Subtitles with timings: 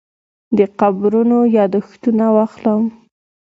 [0.57, 2.81] د قبرونو یاداښتونه واخلم.